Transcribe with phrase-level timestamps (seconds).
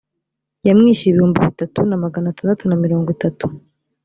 [0.67, 3.45] yamwishyuye ibihumbi bitatu na magana atandatu na mirongo itatu